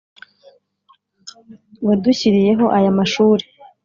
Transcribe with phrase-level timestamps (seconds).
[1.87, 3.45] wadushyiriyeho aya mashuri